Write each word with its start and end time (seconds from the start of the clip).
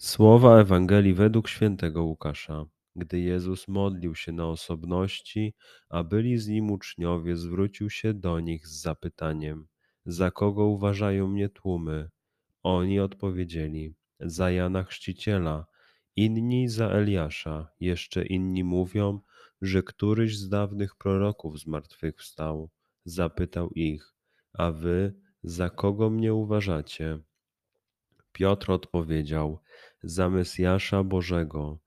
Słowa 0.00 0.60
Ewangelii 0.60 1.14
według 1.14 1.48
świętego 1.48 2.04
Łukasza. 2.04 2.64
Gdy 2.96 3.20
Jezus 3.20 3.68
modlił 3.68 4.14
się 4.14 4.32
na 4.32 4.46
osobności, 4.46 5.54
a 5.88 6.04
byli 6.04 6.38
z 6.38 6.48
nim 6.48 6.70
uczniowie, 6.70 7.36
zwrócił 7.36 7.90
się 7.90 8.14
do 8.14 8.40
nich 8.40 8.66
z 8.66 8.80
zapytaniem: 8.80 9.66
Za 10.06 10.30
kogo 10.30 10.64
uważają 10.66 11.28
mnie 11.28 11.48
tłumy? 11.48 12.10
Oni 12.62 13.00
odpowiedzieli: 13.00 13.94
Za 14.20 14.50
Jana 14.50 14.84
Chrzciciela, 14.84 15.66
inni 16.16 16.68
za 16.68 16.88
Eliasza, 16.88 17.68
jeszcze 17.80 18.26
inni 18.26 18.64
mówią, 18.64 19.20
że 19.62 19.82
któryś 19.82 20.38
z 20.38 20.48
dawnych 20.48 20.96
proroków 20.96 21.60
zmartwychwstał. 21.60 22.70
Zapytał 23.04 23.70
ich: 23.70 24.14
A 24.52 24.72
wy 24.72 25.14
za 25.42 25.70
kogo 25.70 26.10
mnie 26.10 26.34
uważacie? 26.34 27.18
Piotr 28.32 28.70
odpowiedział: 28.70 29.60
Za 30.02 30.30
Mesjasza 30.30 31.04
Bożego. 31.04 31.78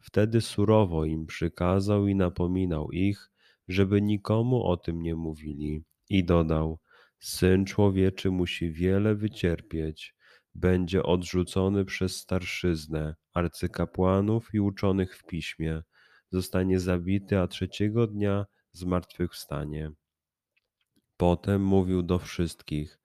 Wtedy 0.00 0.40
surowo 0.40 1.04
im 1.04 1.26
przykazał 1.26 2.06
i 2.06 2.14
napominał 2.14 2.90
ich, 2.92 3.30
żeby 3.68 4.02
nikomu 4.02 4.64
o 4.64 4.76
tym 4.76 5.02
nie 5.02 5.14
mówili. 5.14 5.84
I 6.08 6.24
dodał: 6.24 6.78
Syn 7.18 7.64
człowieczy 7.64 8.30
musi 8.30 8.72
wiele 8.72 9.14
wycierpieć, 9.14 10.14
będzie 10.54 11.02
odrzucony 11.02 11.84
przez 11.84 12.16
starszyznę, 12.16 13.14
arcykapłanów 13.34 14.54
i 14.54 14.60
uczonych 14.60 15.16
w 15.16 15.24
piśmie, 15.24 15.82
zostanie 16.30 16.80
zabity, 16.80 17.38
a 17.38 17.46
trzeciego 17.46 18.06
dnia 18.06 18.46
zmartwychwstanie. 18.72 19.90
Potem 21.16 21.62
mówił 21.64 22.02
do 22.02 22.18
wszystkich: 22.18 22.98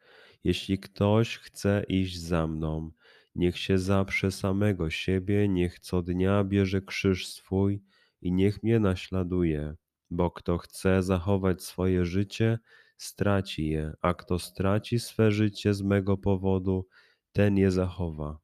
jeśli 0.43 0.79
ktoś 0.79 1.37
chce 1.37 1.83
iść 1.87 2.19
za 2.19 2.47
mną, 2.47 2.91
niech 3.35 3.57
się 3.57 3.77
zaprze 3.77 4.31
samego 4.31 4.89
siebie, 4.89 5.47
niech 5.49 5.79
co 5.79 6.01
dnia 6.01 6.43
bierze 6.43 6.81
krzyż 6.81 7.27
swój 7.27 7.83
i 8.21 8.31
niech 8.31 8.63
mnie 8.63 8.79
naśladuje. 8.79 9.75
Bo 10.09 10.31
kto 10.31 10.57
chce 10.57 11.03
zachować 11.03 11.63
swoje 11.63 12.05
życie, 12.05 12.59
straci 12.97 13.69
je, 13.69 13.93
a 14.01 14.13
kto 14.13 14.39
straci 14.39 14.99
swe 14.99 15.31
życie 15.31 15.73
z 15.73 15.81
mego 15.81 16.17
powodu, 16.17 16.87
ten 17.31 17.57
je 17.57 17.71
zachowa. 17.71 18.39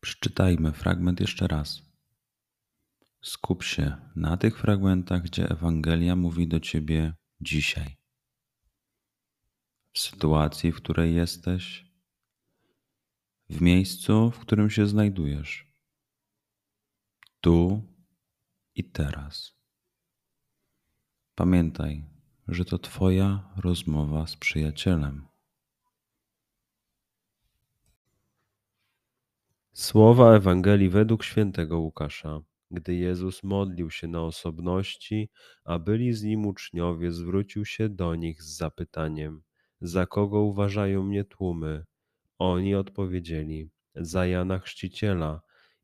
Przeczytajmy 0.00 0.72
fragment 0.72 1.20
jeszcze 1.20 1.48
raz. 1.48 1.82
Skup 3.22 3.62
się 3.62 3.96
na 4.16 4.36
tych 4.36 4.58
fragmentach, 4.58 5.22
gdzie 5.22 5.48
Ewangelia 5.48 6.16
mówi 6.16 6.48
do 6.48 6.60
ciebie 6.60 7.14
dzisiaj, 7.40 7.99
w 9.92 9.98
sytuacji, 9.98 10.72
w 10.72 10.76
której 10.76 11.14
jesteś, 11.14 11.90
w 13.50 13.60
miejscu, 13.60 14.30
w 14.30 14.38
którym 14.38 14.70
się 14.70 14.86
znajdujesz, 14.86 15.72
tu 17.40 17.82
i 18.74 18.84
teraz. 18.84 19.52
Pamiętaj, 21.34 22.04
że 22.48 22.64
to 22.64 22.78
Twoja 22.78 23.52
rozmowa 23.56 24.26
z 24.26 24.36
przyjacielem. 24.36 25.28
Słowa 29.72 30.36
Ewangelii 30.36 30.88
według 30.88 31.24
świętego 31.24 31.78
Łukasza. 31.78 32.40
Gdy 32.70 32.94
Jezus 32.94 33.42
modlił 33.42 33.90
się 33.90 34.08
na 34.08 34.22
osobności, 34.22 35.30
a 35.64 35.78
byli 35.78 36.12
z 36.12 36.22
nim 36.22 36.46
uczniowie, 36.46 37.12
zwrócił 37.12 37.64
się 37.64 37.88
do 37.88 38.14
nich 38.14 38.42
z 38.42 38.56
zapytaniem: 38.56 39.42
Za 39.80 40.06
kogo 40.06 40.40
uważają 40.40 41.02
mnie 41.02 41.24
tłumy? 41.24 41.84
Oni 42.38 42.74
odpowiedzieli: 42.74 43.70
Za 43.94 44.26
Jana 44.26 44.58
Chrzciciela, 44.58 45.40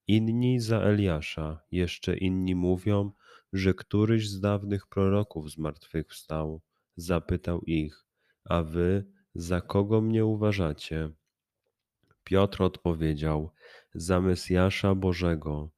inni 0.07 0.61
za 0.61 0.81
Eliasza, 0.81 1.61
jeszcze 1.71 2.17
inni 2.17 2.55
mówią, 2.55 3.12
że 3.53 3.75
któryś 3.75 4.29
z 4.29 4.41
dawnych 4.41 4.87
proroków 4.87 5.51
zmartwychwstał. 5.51 6.61
Zapytał 6.97 7.61
ich: 7.61 8.05
A 8.45 8.62
wy 8.62 9.05
za 9.34 9.61
kogo 9.61 10.01
mnie 10.01 10.25
uważacie? 10.25 11.11
Piotr 12.25 12.63
odpowiedział: 12.63 13.51
Za 13.95 14.21
Mesjasza 14.21 14.95
Bożego. 14.95 15.71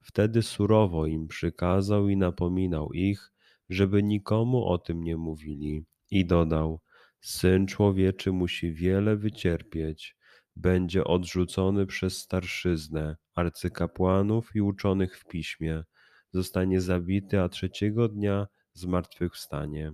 Wtedy 0.00 0.42
surowo 0.42 1.06
im 1.06 1.28
przykazał 1.28 2.08
i 2.08 2.16
napominał 2.16 2.92
ich, 2.92 3.32
żeby 3.68 4.02
nikomu 4.02 4.64
o 4.64 4.78
tym 4.78 5.02
nie 5.04 5.16
mówili. 5.16 5.84
I 6.10 6.26
dodał: 6.26 6.80
Syn 7.22 7.66
człowieczy 7.66 8.32
musi 8.32 8.72
wiele 8.72 9.16
wycierpieć, 9.16 10.16
będzie 10.56 11.04
odrzucony 11.04 11.86
przez 11.86 12.18
starszyznę, 12.18 13.16
arcykapłanów 13.34 14.56
i 14.56 14.60
uczonych 14.60 15.18
w 15.18 15.24
piśmie, 15.24 15.84
zostanie 16.32 16.80
zabity, 16.80 17.40
a 17.40 17.48
trzeciego 17.48 18.08
dnia 18.08 18.46
zmartwychwstanie. 18.72 19.92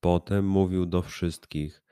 Potem 0.00 0.46
mówił 0.46 0.86
do 0.86 1.02
wszystkich: 1.02 1.82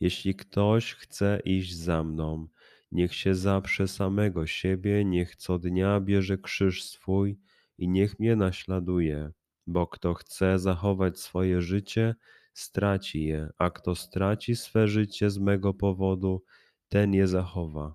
Jeśli 0.00 0.34
ktoś 0.34 0.94
chce 0.94 1.40
iść 1.44 1.76
za 1.76 2.04
mną, 2.04 2.48
Niech 2.92 3.14
się 3.14 3.34
zaprze 3.34 3.88
samego 3.88 4.46
siebie, 4.46 5.04
niech 5.04 5.36
co 5.36 5.58
dnia 5.58 6.00
bierze 6.00 6.38
krzyż 6.38 6.84
swój 6.84 7.38
i 7.78 7.88
niech 7.88 8.18
mnie 8.18 8.36
naśladuje, 8.36 9.32
bo 9.66 9.86
kto 9.86 10.14
chce 10.14 10.58
zachować 10.58 11.20
swoje 11.20 11.62
życie, 11.62 12.14
straci 12.54 13.24
je, 13.24 13.48
a 13.58 13.70
kto 13.70 13.94
straci 13.94 14.56
swe 14.56 14.88
życie 14.88 15.30
z 15.30 15.38
mego 15.38 15.74
powodu, 15.74 16.44
ten 16.88 17.14
je 17.14 17.26
zachowa. 17.26 17.94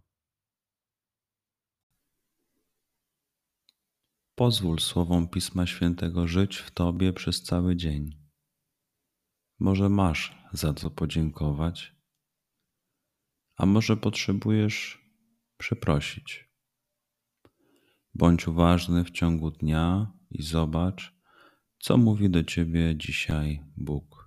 Pozwól 4.35 4.79
słowom 4.79 5.27
Pisma 5.27 5.67
Świętego 5.67 6.27
żyć 6.27 6.57
w 6.57 6.71
Tobie 6.71 7.13
przez 7.13 7.43
cały 7.43 7.75
dzień. 7.75 8.17
Może 9.59 9.89
masz 9.89 10.37
za 10.53 10.73
co 10.73 10.89
podziękować 10.89 11.97
a 13.57 13.65
może 13.65 13.97
potrzebujesz 13.97 15.05
przeprosić. 15.57 16.49
Bądź 18.13 18.47
uważny 18.47 19.03
w 19.03 19.11
ciągu 19.11 19.51
dnia 19.51 20.13
i 20.31 20.43
zobacz, 20.43 21.15
co 21.79 21.97
mówi 21.97 22.29
do 22.29 22.43
ciebie 22.43 22.95
dzisiaj 22.97 23.63
Bóg. 23.77 24.26